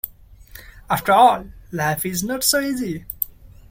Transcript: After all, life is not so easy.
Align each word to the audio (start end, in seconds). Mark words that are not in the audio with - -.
After 0.89 1.11
all, 1.11 1.45
life 1.71 2.07
is 2.07 2.23
not 2.23 2.43
so 2.43 2.59
easy. 2.59 3.05